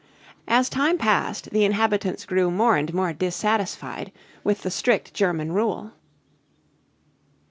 [0.47, 4.11] As time passed the inhabitants grew more and more dissatisfied
[4.43, 5.91] with the strict German rule.